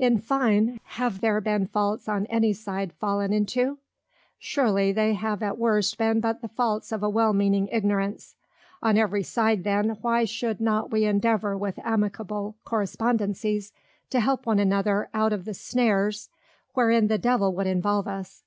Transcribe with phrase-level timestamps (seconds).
[0.00, 3.78] In fine, Have there been faults on any side fallen into?
[4.36, 8.34] Surely, they have at worst been but the faults of a well meaning Ignorance.
[8.82, 13.72] On every side then, why should not we endeavour with amicable Correspondencies,
[14.10, 16.30] to help one another out of the Snares
[16.74, 18.42] wherein the Devil would involve us?